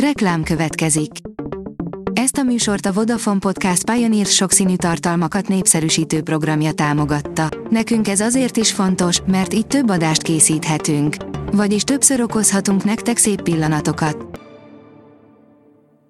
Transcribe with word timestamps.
Reklám 0.00 0.42
következik. 0.42 1.10
Ezt 2.12 2.36
a 2.36 2.42
műsort 2.42 2.86
a 2.86 2.92
Vodafone 2.92 3.38
Podcast 3.38 3.90
Pioneer 3.90 4.26
sokszínű 4.26 4.76
tartalmakat 4.76 5.48
népszerűsítő 5.48 6.22
programja 6.22 6.72
támogatta. 6.72 7.48
Nekünk 7.70 8.08
ez 8.08 8.20
azért 8.20 8.56
is 8.56 8.72
fontos, 8.72 9.20
mert 9.26 9.54
így 9.54 9.66
több 9.66 9.88
adást 9.88 10.22
készíthetünk. 10.22 11.16
Vagyis 11.52 11.82
többször 11.82 12.20
okozhatunk 12.20 12.84
nektek 12.84 13.16
szép 13.16 13.42
pillanatokat. 13.42 14.40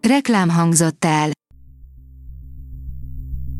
Reklám 0.09 0.49
hangzott 0.49 1.05
el. 1.05 1.31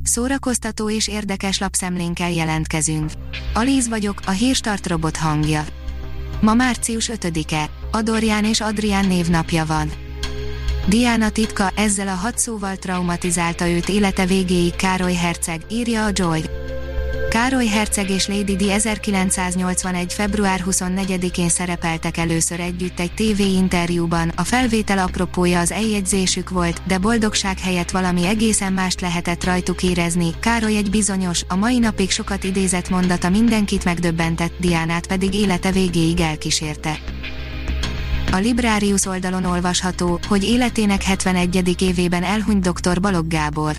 Szórakoztató 0.03 0.91
és 0.91 1.09
érdekes 1.09 1.59
lapszemlénkkel 1.59 2.31
jelentkezünk. 2.31 3.11
Alíz 3.55 3.89
vagyok, 3.89 4.21
a 4.27 4.31
hírstart 4.31 4.87
robot 4.87 5.17
hangja. 5.17 5.65
Ma 6.41 6.55
március 6.55 7.11
5-e, 7.13 7.71
Adorján 7.91 8.45
és 8.45 8.61
Adrián 8.61 9.07
névnapja 9.07 9.65
van. 9.65 10.05
Diana 10.89 11.31
titka 11.31 11.73
ezzel 11.75 12.09
a 12.09 12.15
hat 12.15 12.39
szóval 12.39 12.77
traumatizálta 12.77 13.69
őt 13.69 13.89
élete 13.89 14.27
végéig 14.27 14.77
Károly 14.77 15.15
Herceg, 15.15 15.61
írja 15.71 16.05
a 16.05 16.11
Joy. 16.13 16.45
Károly 17.31 17.67
Herceg 17.67 18.11
és 18.11 18.27
Lady 18.27 18.57
Di 18.57 18.71
1981. 18.73 20.13
február 20.13 20.65
24-én 20.71 21.49
szerepeltek 21.49 22.17
először 22.17 22.61
együtt 22.61 23.01
egy 23.01 23.13
TV 23.13 23.41
interjúban, 23.41 24.33
a 24.37 24.45
felvétel 24.45 24.99
apropója 24.99 25.61
az 25.61 25.73
eljegyzésük 25.73 26.51
volt, 26.51 26.81
de 26.87 26.99
boldogság 26.99 27.59
helyett 27.59 27.91
valami 27.91 28.27
egészen 28.27 28.73
mást 28.73 29.01
lehetett 29.01 29.45
rajtuk 29.45 29.83
érezni. 29.83 30.31
Károly 30.41 30.77
egy 30.77 30.91
bizonyos, 30.91 31.43
a 31.49 31.57
mai 31.57 31.79
napig 31.79 32.11
sokat 32.11 32.45
idézett 32.45 32.89
mondata 32.89 33.29
mindenkit 33.29 33.85
megdöbbentett, 33.85 34.53
Diánát 34.59 35.07
pedig 35.07 35.35
élete 35.35 35.71
végéig 35.71 36.21
elkísérte. 36.21 36.99
A 38.33 38.37
Librarius 38.37 39.07
oldalon 39.07 39.45
olvasható, 39.45 40.21
hogy 40.29 40.45
életének 40.45 41.03
71. 41.03 41.83
évében 41.83 42.23
elhunyt 42.23 42.71
dr. 42.71 43.01
Balogh 43.01 43.29
Gábor. 43.29 43.77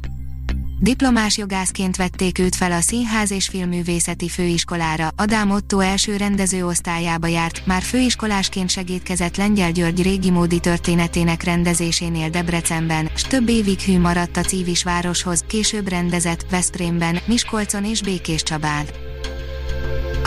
Diplomás 0.80 1.38
jogászként 1.38 1.96
vették 1.96 2.40
őt 2.40 2.56
fel 2.56 2.72
a 2.72 2.82
Színház 2.82 3.32
és 3.32 3.48
Filmművészeti 3.48 4.30
Főiskolára, 4.30 5.10
Adám 5.16 5.52
Otto 5.52 5.80
első 5.80 6.18
rendezőosztályába 6.18 7.28
járt, 7.28 7.66
már 7.66 7.82
főiskolásként 7.82 8.70
segítkezett 8.70 9.38
Lengyel 9.38 9.72
György 9.72 10.02
régi 10.02 10.30
módi 10.30 10.60
történetének 10.60 11.44
rendezésénél 11.44 12.30
Debrecenben, 12.30 13.10
s 13.16 13.22
több 13.22 13.50
évig 13.50 13.80
hű 13.80 14.00
maradt 14.00 14.38
a 14.38 14.42
Cívis 14.42 14.84
városhoz, 14.84 15.44
később 15.48 15.88
rendezett 15.88 16.46
Veszprémben, 16.50 17.20
Miskolcon 17.26 17.86
és 17.86 18.02
Békés 18.02 18.44
Csabán. 18.44 18.86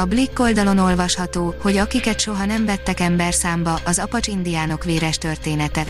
A 0.00 0.04
Blick 0.04 0.38
oldalon 0.38 0.78
olvasható, 0.78 1.54
hogy 1.62 1.76
akiket 1.76 2.20
soha 2.20 2.44
nem 2.44 2.64
vettek 2.64 3.00
ember 3.00 3.34
számba, 3.34 3.80
az 3.84 3.98
apacs 3.98 4.26
indiánok 4.26 4.84
véres 4.84 5.18
története. 5.18 5.86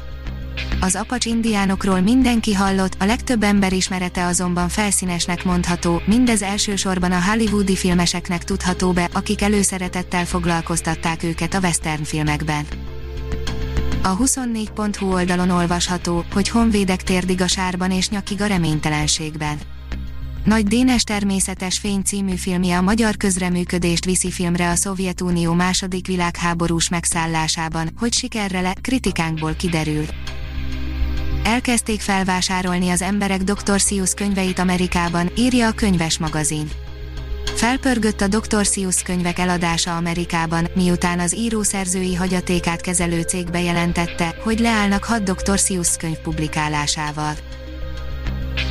Az 0.81 0.95
apacs 0.95 1.25
indiánokról 1.25 2.01
mindenki 2.01 2.55
hallott, 2.55 2.97
a 2.99 3.05
legtöbb 3.05 3.43
ember 3.43 3.73
ismerete 3.73 4.27
azonban 4.27 4.69
felszínesnek 4.69 5.45
mondható, 5.45 6.03
mindez 6.07 6.43
elsősorban 6.43 7.13
a 7.13 7.23
hollywoodi 7.23 7.77
filmeseknek 7.77 8.45
tudható 8.45 8.93
be, 8.93 9.09
akik 9.13 9.43
előszeretettel 9.43 10.25
foglalkoztatták 10.25 11.23
őket 11.23 11.55
a 11.55 11.61
western 11.61 12.03
filmekben. 12.03 12.67
A 14.03 14.17
24.hu 14.17 15.13
oldalon 15.13 15.51
olvasható, 15.51 16.25
hogy 16.33 16.49
honvédek 16.49 17.03
térdig 17.03 17.41
a 17.41 17.47
sárban 17.47 17.91
és 17.91 18.09
nyakig 18.09 18.43
a 18.43 18.47
reménytelenségben. 18.47 19.59
Nagy 20.45 20.67
Dénes 20.67 21.05
természetes 21.05 21.79
fény 21.79 22.03
című 22.03 22.35
filmje 22.35 22.77
a 22.77 22.83
magyar 22.83 23.17
közreműködést 23.17 24.05
viszi 24.05 24.31
filmre 24.31 24.71
a 24.71 24.75
Szovjetunió 24.75 25.53
második 25.53 26.07
világháborús 26.07 26.89
megszállásában, 26.89 27.91
hogy 27.99 28.13
sikerre 28.13 28.61
le, 28.61 28.75
kritikánkból 28.81 29.55
kiderül. 29.55 30.05
Elkezdték 31.45 32.01
felvásárolni 32.01 32.91
az 32.91 33.03
emberek 33.03 33.43
Dr. 33.43 33.81
Seuss 33.81 34.15
könyveit 34.15 34.59
Amerikában, 34.59 35.31
írja 35.37 35.67
a 35.69 35.73
könyves 35.73 36.19
magazin. 36.19 36.71
Felpörgött 37.55 38.21
a 38.21 38.29
Dr. 38.29 38.65
Seuss 38.65 39.03
könyvek 39.03 39.39
eladása 39.39 39.97
Amerikában, 39.97 40.67
miután 40.75 41.19
az 41.21 41.37
írószerzői 41.37 42.15
hagyatékát 42.15 42.81
kezelő 42.81 43.21
cég 43.21 43.51
bejelentette, 43.51 44.35
hogy 44.43 44.59
leállnak 44.59 45.05
hat 45.05 45.23
Dr. 45.23 45.59
Seuss 45.59 45.97
könyv 45.97 46.19
publikálásával. 46.19 47.35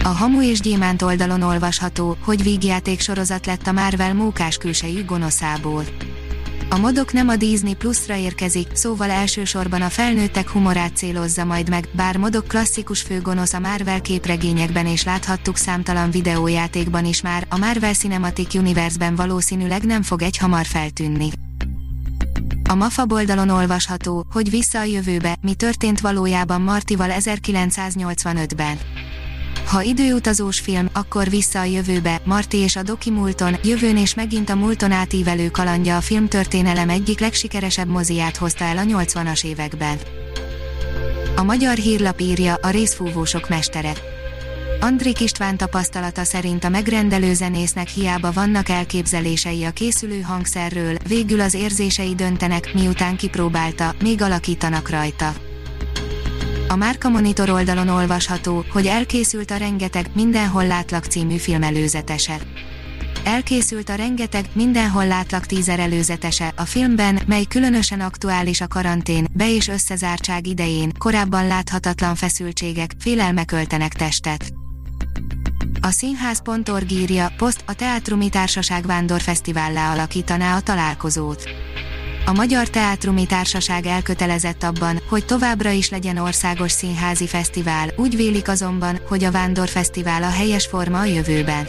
A 0.03 0.07
Hamu 0.07 0.41
és 0.41 0.59
Gyémánt 0.59 1.01
oldalon 1.01 1.41
olvasható, 1.41 2.17
hogy 2.23 2.43
vígjáték 2.43 2.99
sorozat 2.99 3.45
lett 3.45 3.67
a 3.67 3.71
Marvel 3.71 4.13
mókás 4.13 4.57
külsejű 4.57 5.05
gonoszából. 5.05 5.83
A 6.69 6.77
modok 6.77 7.13
nem 7.13 7.27
a 7.27 7.35
Disney 7.35 7.73
Plus-ra 7.73 8.15
érkezik, 8.15 8.67
szóval 8.73 9.09
elsősorban 9.09 9.81
a 9.81 9.89
felnőttek 9.89 10.49
humorát 10.49 10.95
célozza 10.95 11.45
majd 11.45 11.69
meg, 11.69 11.87
bár 11.91 12.17
modok 12.17 12.47
klasszikus 12.47 13.01
főgonosz 13.01 13.53
a 13.53 13.59
Marvel 13.59 14.01
képregényekben 14.01 14.85
és 14.85 15.03
láthattuk 15.03 15.57
számtalan 15.57 16.11
videójátékban 16.11 17.05
is 17.05 17.21
már, 17.21 17.45
a 17.49 17.57
Marvel 17.57 17.93
Cinematic 17.93 18.53
Universe-ben 18.55 19.15
valószínűleg 19.15 19.83
nem 19.83 20.01
fog 20.01 20.21
egy 20.21 20.37
hamar 20.37 20.65
feltűnni. 20.65 21.29
A 22.69 22.75
MAFA 22.75 23.05
oldalon 23.09 23.49
olvasható, 23.49 24.25
hogy 24.31 24.49
vissza 24.49 24.79
a 24.79 24.83
jövőbe, 24.83 25.37
mi 25.41 25.53
történt 25.53 25.99
valójában 25.99 26.61
Martival 26.61 27.09
1985-ben. 27.19 28.77
Ha 29.69 29.81
időutazós 29.81 30.59
film, 30.59 30.89
akkor 30.93 31.29
vissza 31.29 31.59
a 31.59 31.63
jövőbe, 31.63 32.21
Marty 32.25 32.53
és 32.53 32.75
a 32.75 32.83
Doki 32.83 33.09
Multon, 33.09 33.55
jövőn 33.63 33.97
és 33.97 34.13
megint 34.13 34.49
a 34.49 34.55
múlton 34.55 34.91
átívelő 34.91 35.49
kalandja 35.49 35.97
a 35.97 36.01
filmtörténelem 36.01 36.89
egyik 36.89 37.19
legsikeresebb 37.19 37.87
moziát 37.87 38.37
hozta 38.37 38.63
el 38.63 38.77
a 38.77 38.81
80-as 38.81 39.45
években. 39.45 39.97
A 41.35 41.43
magyar 41.43 41.75
hírlap 41.75 42.19
írja 42.19 42.55
a 42.61 42.69
részfúvósok 42.69 43.49
mestere. 43.49 43.93
Andrik 44.79 45.19
István 45.19 45.57
tapasztalata 45.57 46.23
szerint 46.23 46.63
a 46.63 46.69
megrendelő 46.69 47.33
zenésznek 47.33 47.87
hiába 47.87 48.31
vannak 48.31 48.69
elképzelései 48.69 49.63
a 49.63 49.71
készülő 49.71 50.21
hangszerről, 50.21 50.97
végül 51.07 51.41
az 51.41 51.53
érzései 51.53 52.15
döntenek, 52.15 52.73
miután 52.73 53.15
kipróbálta, 53.15 53.95
még 53.99 54.21
alakítanak 54.21 54.89
rajta. 54.89 55.48
A 56.69 56.75
Márka 56.75 57.09
Monitor 57.09 57.49
oldalon 57.49 57.87
olvasható, 57.87 58.65
hogy 58.69 58.85
elkészült 58.85 59.51
a 59.51 59.57
Rengeteg, 59.57 60.09
Mindenhol 60.13 60.67
látlak 60.67 61.05
című 61.05 61.37
film 61.37 61.63
előzetese. 61.63 62.37
Elkészült 63.23 63.89
a 63.89 63.95
Rengeteg, 63.95 64.45
Mindenhol 64.53 65.07
látlak 65.07 65.45
tízer 65.45 65.79
előzetese, 65.79 66.53
a 66.55 66.65
filmben, 66.65 67.19
mely 67.27 67.43
különösen 67.43 67.99
aktuális 68.01 68.61
a 68.61 68.67
karantén, 68.67 69.27
be- 69.33 69.49
és 69.49 69.67
összezártság 69.67 70.47
idején, 70.47 70.91
korábban 70.97 71.47
láthatatlan 71.47 72.15
feszültségek, 72.15 72.91
félelmek 72.99 73.51
öltenek 73.51 73.93
testet. 73.93 74.53
A 75.81 75.89
színház.org 75.89 76.91
írja, 76.91 77.31
poszt 77.37 77.63
a 77.65 77.73
Teátrumi 77.73 78.29
Társaság 78.29 78.85
Vándorfesztivállá 78.85 79.91
alakítaná 79.91 80.55
a 80.55 80.61
találkozót 80.61 81.43
a 82.29 82.33
Magyar 82.33 82.67
Teátrumi 82.69 83.25
Társaság 83.25 83.85
elkötelezett 83.85 84.63
abban, 84.63 85.01
hogy 85.09 85.25
továbbra 85.25 85.69
is 85.69 85.89
legyen 85.89 86.17
országos 86.17 86.71
színházi 86.71 87.27
fesztivál, 87.27 87.89
úgy 87.95 88.15
vélik 88.15 88.47
azonban, 88.47 88.99
hogy 89.07 89.23
a 89.23 89.31
Vándorfesztivál 89.31 90.23
a 90.23 90.29
helyes 90.29 90.65
forma 90.65 90.99
a 90.99 91.05
jövőben. 91.05 91.67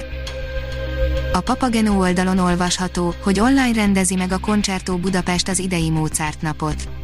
A 1.33 1.41
Papageno 1.41 1.99
oldalon 1.99 2.39
olvasható, 2.39 3.15
hogy 3.23 3.41
online 3.41 3.73
rendezi 3.73 4.15
meg 4.15 4.33
a 4.33 4.39
Koncertó 4.39 4.97
Budapest 4.97 5.49
az 5.49 5.59
idei 5.59 5.91
Mozart 5.91 6.43
napot. 6.43 7.00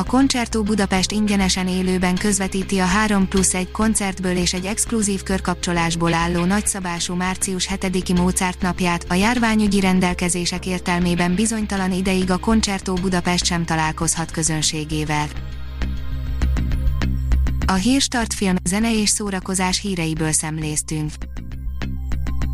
A 0.00 0.04
Koncertó 0.04 0.62
Budapest 0.62 1.12
ingyenesen 1.12 1.68
élőben 1.68 2.14
közvetíti 2.14 2.78
a 2.78 2.84
3 2.84 3.28
plusz 3.28 3.54
1 3.54 3.70
koncertből 3.70 4.36
és 4.36 4.52
egy 4.52 4.64
exkluzív 4.64 5.22
körkapcsolásból 5.22 6.14
álló 6.14 6.44
nagyszabású 6.44 7.14
március 7.14 7.68
7-i 7.74 8.16
Mozart 8.16 8.62
napját, 8.62 9.04
a 9.08 9.14
járványügyi 9.14 9.80
rendelkezések 9.80 10.66
értelmében 10.66 11.34
bizonytalan 11.34 11.92
ideig 11.92 12.30
a 12.30 12.38
Koncertó 12.38 12.94
Budapest 12.94 13.44
sem 13.44 13.64
találkozhat 13.64 14.30
közönségével. 14.30 15.26
A 17.66 17.74
Hírstart 17.74 18.34
film, 18.34 18.56
zene 18.64 19.00
és 19.00 19.08
szórakozás 19.08 19.80
híreiből 19.80 20.32
szemléztünk. 20.32 21.12